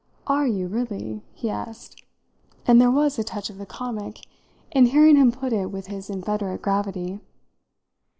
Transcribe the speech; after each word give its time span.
"Are 0.25 0.47
you 0.47 0.65
really?" 0.67 1.21
he 1.31 1.51
asked 1.51 2.03
and 2.65 2.81
there 2.81 2.89
was 2.89 3.19
a 3.19 3.23
touch 3.23 3.51
of 3.51 3.59
the 3.59 3.67
comic 3.67 4.21
in 4.71 4.87
hearing 4.87 5.15
him 5.15 5.31
put 5.31 5.53
it 5.53 5.69
with 5.69 5.85
his 5.85 6.09
inveterate 6.09 6.63
gravity. 6.63 7.19